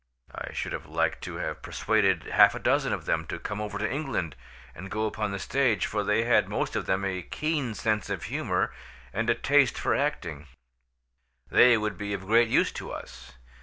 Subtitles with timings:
[0.33, 3.77] I should have liked to have persuaded half a dozen of them to come over
[3.77, 4.35] to England
[4.73, 8.23] and go upon the stage, for they had most of them a keen sense of
[8.23, 8.73] humour
[9.13, 10.47] and a taste for acting:
[11.51, 13.33] they would be of great use to us.